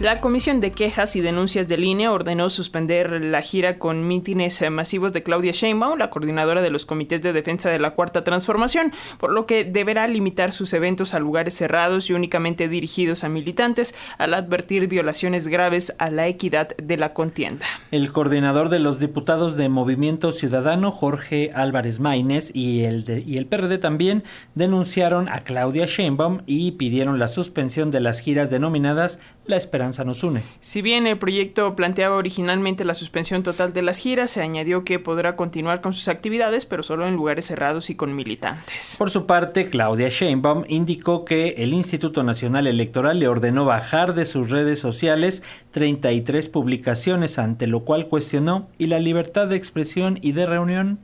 [0.00, 5.12] La Comisión de Quejas y Denuncias de Línea ordenó suspender la gira con mítines masivos
[5.12, 9.32] de Claudia Sheinbaum, la coordinadora de los comités de defensa de la Cuarta Transformación, por
[9.32, 14.34] lo que deberá limitar sus eventos a lugares cerrados y únicamente dirigidos a militantes, al
[14.34, 17.66] advertir violaciones graves a la equidad de la contienda.
[17.90, 23.36] El coordinador de los diputados de Movimiento Ciudadano, Jorge Álvarez Maínez, y el, de, y
[23.36, 24.22] el PRD también
[24.54, 29.18] denunciaron a Claudia Sheinbaum y pidieron la suspensión de las giras denominadas
[29.48, 30.42] La Esperanza nos une.
[30.60, 34.98] Si bien el proyecto planteaba originalmente la suspensión total de las giras, se añadió que
[34.98, 38.96] podrá continuar con sus actividades, pero solo en lugares cerrados y con militantes.
[38.98, 44.26] Por su parte, Claudia Sheinbaum indicó que el Instituto Nacional Electoral le ordenó bajar de
[44.26, 50.32] sus redes sociales 33 publicaciones, ante lo cual cuestionó y la libertad de expresión y
[50.32, 50.98] de reunión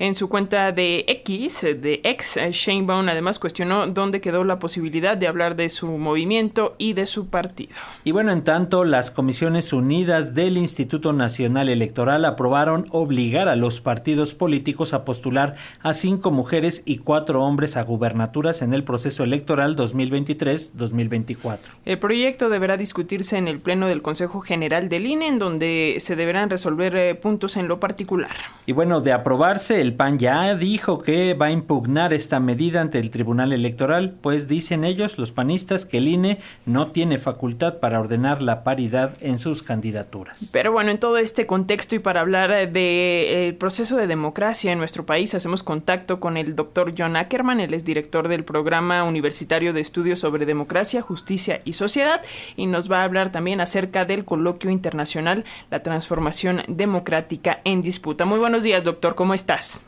[0.00, 5.28] en su cuenta de X, de ex, Sheinbaum además cuestionó dónde quedó la posibilidad de
[5.28, 7.74] hablar de su movimiento y de su partido.
[8.02, 13.82] Y bueno, en tanto, las Comisiones Unidas del Instituto Nacional Electoral aprobaron obligar a los
[13.82, 19.22] partidos políticos a postular a cinco mujeres y cuatro hombres a gubernaturas en el proceso
[19.22, 21.58] electoral 2023-2024.
[21.84, 26.16] El proyecto deberá discutirse en el Pleno del Consejo General del INE, en donde se
[26.16, 28.34] deberán resolver eh, puntos en lo particular.
[28.64, 32.80] Y bueno, de aprobarse el el PAN ya dijo que va a impugnar esta medida
[32.80, 37.78] ante el Tribunal Electoral, pues dicen ellos, los panistas, que el INE no tiene facultad
[37.78, 40.50] para ordenar la paridad en sus candidaturas.
[40.52, 44.78] Pero bueno, en todo este contexto y para hablar del de, proceso de democracia en
[44.78, 49.72] nuestro país, hacemos contacto con el doctor John Ackerman, él es director del Programa Universitario
[49.72, 52.22] de Estudios sobre Democracia, Justicia y Sociedad,
[52.54, 58.24] y nos va a hablar también acerca del coloquio internacional La transformación democrática en disputa.
[58.24, 59.79] Muy buenos días, doctor, ¿cómo estás?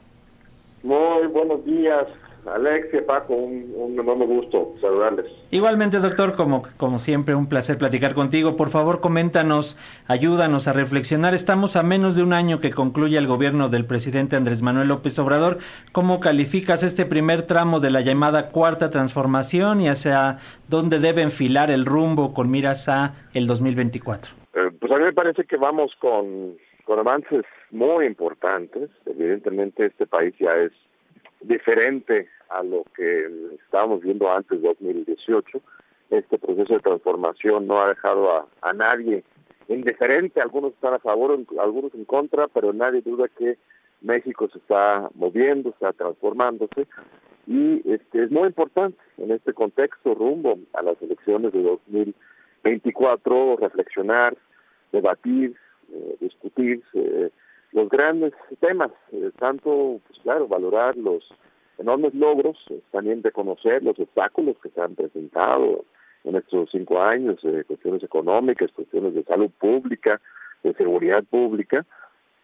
[0.83, 2.08] Muy buenos días,
[2.44, 5.27] Alexia, Paco, un, un, enorme gusto saludarles.
[5.52, 8.56] Igualmente, doctor, como, como siempre, un placer platicar contigo.
[8.56, 9.77] Por favor, coméntanos,
[10.08, 11.34] ayúdanos a reflexionar.
[11.34, 15.16] Estamos a menos de un año que concluye el gobierno del presidente Andrés Manuel López
[15.20, 15.58] Obrador.
[15.92, 21.70] ¿Cómo calificas este primer tramo de la llamada cuarta transformación y hacia dónde debe enfilar
[21.70, 24.33] el rumbo con miras a el 2024?
[24.55, 28.91] Eh, pues a mí me parece que vamos con con avances muy importantes.
[29.07, 30.73] Evidentemente este país ya es
[31.41, 33.29] diferente a lo que
[33.65, 35.61] estábamos viendo antes de 2018.
[36.11, 39.25] Este proceso de transformación no ha dejado a, nadie
[39.69, 43.57] indiferente, algunos están a favor, algunos en contra, pero nadie duda que
[44.03, 46.87] México se está moviendo, está transformándose
[47.47, 54.37] y este, es muy importante en este contexto rumbo a las elecciones de 2024 reflexionar,
[54.93, 55.57] debatir,
[55.95, 57.30] eh, discutir eh,
[57.73, 61.23] los grandes temas, eh, tanto, pues claro, valorar los
[61.79, 62.58] enormes logros,
[62.91, 65.85] también reconocer los obstáculos que se han presentado
[66.25, 70.20] en estos cinco años, cuestiones económicas, cuestiones de salud pública,
[70.63, 71.85] de seguridad pública,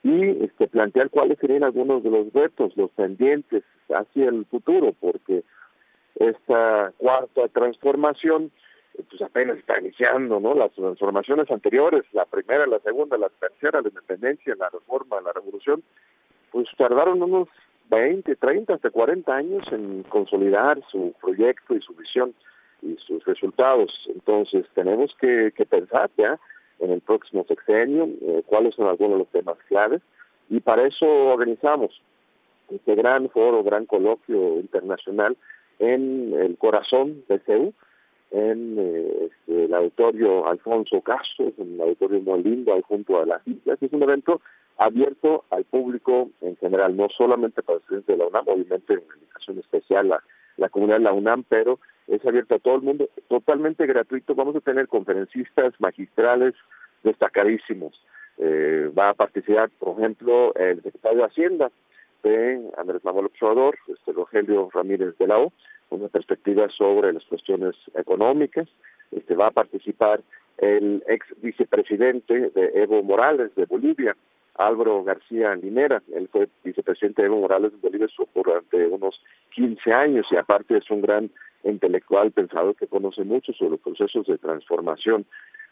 [0.02, 5.44] y este, plantear cuáles serían algunos de los retos, los pendientes hacia el futuro, porque
[6.16, 8.50] esta cuarta transformación
[9.08, 10.54] pues apenas está iniciando, ¿no?
[10.54, 15.82] Las transformaciones anteriores, la primera, la segunda, la tercera, la independencia, la reforma, la revolución,
[16.50, 17.48] pues tardaron unos
[17.90, 22.34] 20, 30, hasta 40 años en consolidar su proyecto y su visión
[22.82, 24.08] y sus resultados.
[24.14, 26.38] Entonces tenemos que, pensar ya
[26.78, 30.00] en el próximo sexenio eh, cuáles son algunos de los temas claves
[30.48, 32.00] y para eso organizamos
[32.70, 35.36] este gran foro, gran coloquio internacional
[35.78, 37.72] en el corazón de CEU,
[38.30, 43.26] en eh, este, el auditorio Alfonso Castro, en el auditorio muy lindo ahí junto a
[43.26, 43.82] las islas.
[43.82, 44.40] Es un evento
[44.76, 49.58] abierto al público en general, no solamente para estudiantes de la UNAM, obviamente en invitación
[49.58, 50.22] especial a
[50.56, 54.34] la comunidad de la UNAM, pero es abierto a todo el mundo, totalmente gratuito.
[54.34, 56.54] Vamos a tener conferencistas magistrales
[57.02, 58.02] destacadísimos.
[58.38, 61.70] Eh, va a participar, por ejemplo, el secretario de Hacienda
[62.22, 65.52] de Andrés Manuel Observador, este Rogelio Ramírez de la O,
[65.90, 68.68] una perspectiva sobre las cuestiones económicas.
[69.10, 70.20] Este, va a participar
[70.58, 74.16] el ex vicepresidente de Evo Morales de Bolivia,
[74.54, 76.02] Álvaro García Linera.
[76.12, 79.22] Él fue vicepresidente de Evo Morales de Bolivia durante unos
[79.54, 81.30] 15 años y aparte es un gran
[81.64, 85.26] intelectual pensador que conoce mucho sobre los procesos de transformación.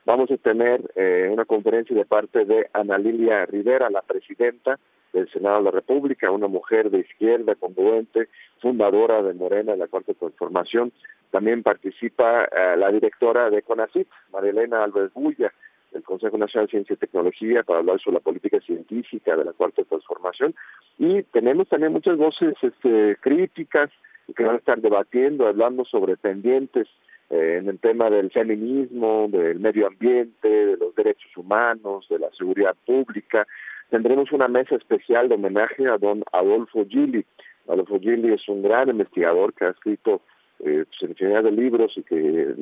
[0.05, 4.79] Vamos a tener eh, una conferencia de parte de Ana Lilia Rivera, la presidenta
[5.17, 8.29] del Senado de la República, una mujer de izquierda congruente,
[8.61, 10.93] fundadora de Morena de la Cuarta Transformación.
[11.31, 15.53] También participa eh, la directora de CONACYT, Marilena Álvarez Bulla,
[15.93, 19.53] del Consejo Nacional de Ciencia y Tecnología, para hablar sobre la política científica de la
[19.55, 20.55] Cuarta Transformación.
[20.99, 23.91] Y tenemos también muchas voces este, críticas
[24.37, 26.89] que van a estar debatiendo, hablando sobre pendientes
[27.31, 32.31] eh, en el tema del feminismo, del medio ambiente, de los derechos humanos, de la
[32.33, 33.47] seguridad pública.
[33.91, 37.25] Tendremos una mesa especial de homenaje a don Adolfo Gili.
[37.69, 40.23] Adolfo Gili es un gran investigador que ha escrito
[40.61, 42.55] eh, pues, de libros y que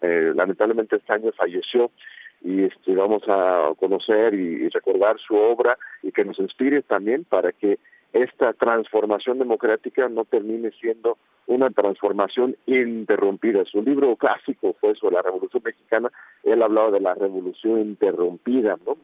[0.00, 1.90] eh, lamentablemente este año falleció
[2.40, 7.52] y este, vamos a conocer y, recordar su obra y que nos inspire también para
[7.52, 7.78] que
[8.12, 13.64] esta transformación democrática no termine siendo una transformación interrumpida.
[13.64, 16.10] Su libro clásico fue sobre la Revolución Mexicana,
[16.42, 18.96] él hablaba de la revolución interrumpida, ¿no?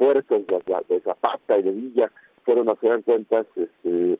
[0.00, 0.40] Fuerzas
[0.88, 2.10] de, Zapata y de Villa
[2.44, 4.18] fueron a hacer cuentas este,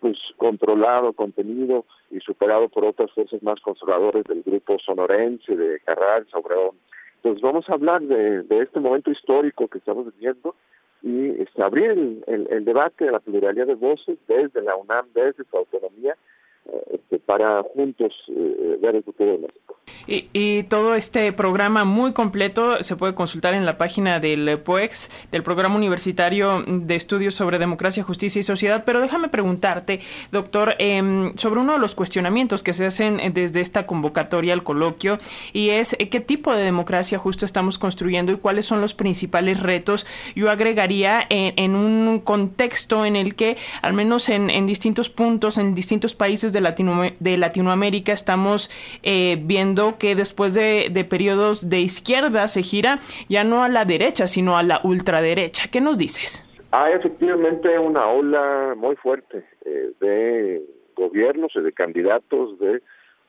[0.00, 6.26] pues controlado, contenido y superado por otras fuerzas más conservadores del grupo sonorense, de Carral,
[6.32, 6.76] Obregón.
[7.16, 10.54] Entonces vamos a hablar de, este momento histórico que estamos viviendo
[11.02, 15.54] y este, abrir el, debate de la pluralidad de voces desde la UNAM, desde su
[15.54, 16.16] autonomía,
[16.64, 19.69] eh, este, para juntos eh, ver el futuro de México.
[20.06, 25.42] Y, todo este programa muy completo se puede consultar en la página del POEX, del
[25.42, 28.82] Programa Universitario de Estudios sobre Democracia, Justicia y Sociedad.
[28.84, 30.00] Pero déjame preguntarte,
[30.32, 35.18] doctor, em, sobre uno de los cuestionamientos que se hacen desde esta convocatoria al coloquio,
[35.52, 39.60] y es eh, qué tipo de democracia justo estamos construyendo y cuáles son los principales
[39.60, 40.06] retos.
[40.34, 46.14] Yo agregaría en, un contexto en el que, al menos en, distintos puntos, en distintos
[46.14, 48.70] países de, Latino, de Latinoamérica, estamos
[49.02, 52.98] eh, viendo que después de, de periodos de izquierda se gira
[53.28, 55.68] ya no a la derecha, sino a la ultraderecha.
[55.70, 56.46] ¿Qué nos dices?
[56.72, 60.62] Hay efectivamente una ola muy fuerte eh, de
[60.94, 62.82] gobiernos y de candidatos de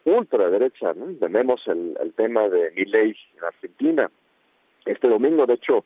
[0.05, 0.93] ultraderecha.
[1.19, 4.11] Tenemos el, el tema de Milei en Argentina.
[4.85, 5.85] Este domingo, de hecho,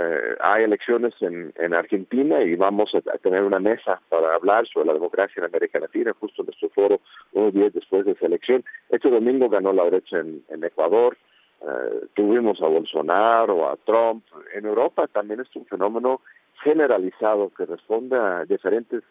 [0.00, 4.86] eh, hay elecciones en, en, Argentina y vamos a, tener una mesa para hablar sobre
[4.86, 7.00] la democracia en América Latina, justo en nuestro foro
[7.32, 8.64] unos días después de esa elección.
[8.90, 11.16] Este domingo ganó la derecha en, Ecuador,
[11.62, 14.24] eh, tuvimos a Bolsonaro, a Trump.
[14.54, 16.20] En Europa también es un fenómeno
[16.62, 19.02] generalizado que responde a diferentes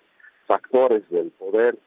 [0.45, 1.77] factores del poder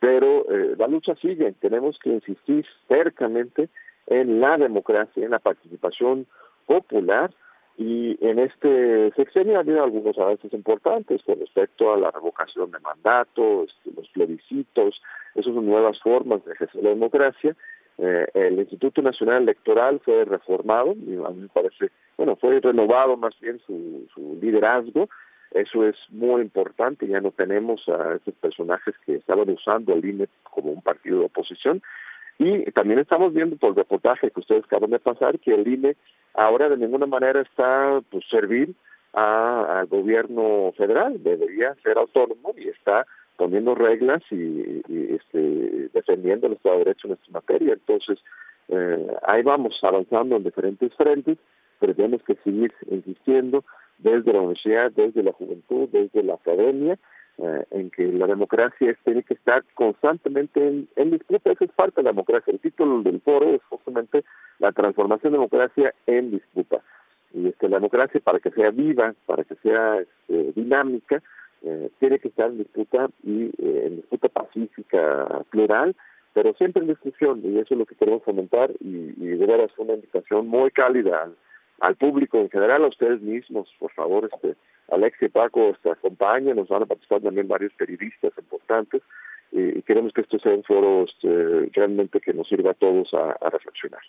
[0.00, 1.52] pero eh, la lucha sigue.
[1.60, 3.68] Tenemos que insistir cercamente
[4.06, 6.26] en la democracia, en la participación
[6.66, 7.30] popular
[7.76, 12.80] y en este sexenio ha habido algunos avances importantes con respecto a la revocación de
[12.80, 15.02] mandato, este, los plebiscitos,
[15.34, 17.56] esas son nuevas formas de ejercer la democracia.
[17.98, 23.38] Eh, el Instituto Nacional Electoral fue reformado, a mí me parece, bueno, fue renovado más
[23.40, 25.08] bien su, su liderazgo.
[25.52, 30.28] Eso es muy importante, ya no tenemos a esos personajes que estaban usando al INE
[30.44, 31.82] como un partido de oposición.
[32.38, 35.96] Y también estamos viendo por el reportaje que ustedes acaban de pasar que el INE
[36.34, 38.74] ahora de ninguna manera está pues servir
[39.12, 46.78] al gobierno federal, debería ser autónomo y está poniendo reglas y, este, defendiendo el Estado
[46.78, 47.72] de Derecho en esta materia.
[47.74, 48.18] Entonces,
[48.68, 51.38] eh, ahí vamos avanzando en diferentes frentes,
[51.78, 53.64] pero tenemos que seguir insistiendo
[53.98, 56.98] desde la universidad, desde la juventud, desde la academia,
[57.38, 62.04] eh, en que la democracia tiene que estar constantemente en, disputa, eso es parte de
[62.04, 62.52] la democracia.
[62.52, 64.24] El título del foro es justamente
[64.58, 66.82] la transformación de democracia en disputa.
[67.32, 71.22] Y este, la democracia, para que sea viva, para que sea este, dinámica,
[71.64, 75.94] eh, tiene que estar en disputa y eh, en disputa pacífica, plural,
[76.32, 79.94] pero siempre en discusión, y eso es lo que queremos fomentar, y, y de una
[79.94, 81.30] invitación muy cálida
[81.80, 84.56] al, público en general, a ustedes mismos, por favor, este,
[84.90, 89.02] Alex y Paco este, acompañen, nos van a participar también varios periodistas importantes,
[89.52, 93.50] y, queremos que esto sea un foro este, realmente que nos sirva a todos a
[93.50, 94.02] reflexionar.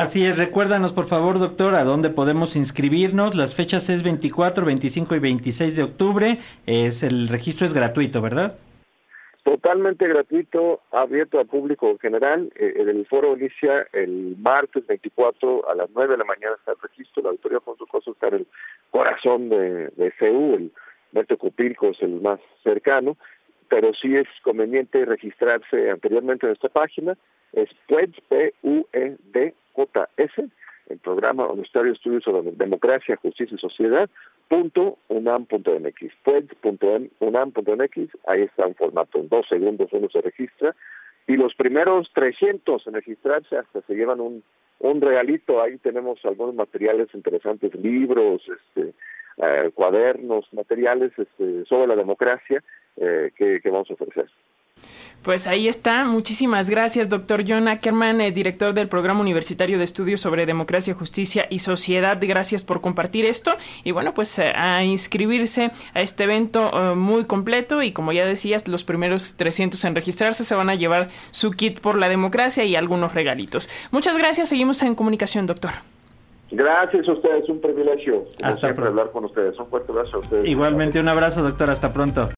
[0.00, 3.34] Así es, recuérdanos por favor, doctor, a dónde podemos inscribirnos.
[3.34, 6.38] Las fechas es 24, 25 y 26 de octubre.
[6.64, 8.56] Es el registro es gratuito, ¿verdad?
[9.42, 12.50] Totalmente gratuito, abierto al público en general.
[12.56, 16.78] Eh, el foro inicia el martes 24 a las 9 de la mañana está el
[16.80, 17.22] registro.
[17.22, 18.46] La auditoría su Coso está en el
[18.90, 20.72] corazón de, de CEU, el
[21.12, 23.18] Berto Cupilco es el más cercano,
[23.68, 27.18] pero sí es conveniente registrarse anteriormente en esta página.
[27.52, 29.54] Es PUED, P-U-E-D,
[29.86, 30.44] JS,
[30.88, 34.10] el programa Universitario Estudios sobre Democracia, Justicia y Sociedad,
[34.48, 36.12] punto unam.mx,
[38.26, 40.74] ahí está un formato, en dos segundos uno se registra,
[41.26, 44.42] y los primeros 300 en registrarse hasta se llevan un,
[44.80, 48.92] un regalito, ahí tenemos algunos materiales interesantes, libros, este,
[49.36, 52.62] eh, cuadernos, materiales este, sobre la democracia
[52.96, 54.26] eh, que vamos a ofrecer.
[55.22, 56.04] Pues ahí está.
[56.04, 61.46] Muchísimas gracias, doctor John Ackerman, eh, director del Programa Universitario de Estudios sobre Democracia, Justicia
[61.50, 62.16] y Sociedad.
[62.20, 63.52] Gracias por compartir esto.
[63.84, 67.82] Y bueno, pues eh, a inscribirse a este evento eh, muy completo.
[67.82, 71.80] Y como ya decías, los primeros 300 en registrarse se van a llevar su kit
[71.80, 73.68] por la democracia y algunos regalitos.
[73.90, 74.48] Muchas gracias.
[74.48, 75.72] Seguimos en comunicación, doctor.
[76.52, 78.24] Gracias a ustedes, un privilegio.
[78.42, 78.88] Hasta pronto.
[78.88, 79.56] hablar con ustedes.
[79.58, 80.48] Un fuerte abrazo a ustedes.
[80.48, 81.70] Igualmente, un abrazo, doctor.
[81.70, 82.28] Hasta pronto.